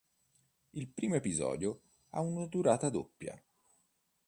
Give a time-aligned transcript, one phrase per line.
[0.73, 3.39] Il primo episodio ha una durata doppia.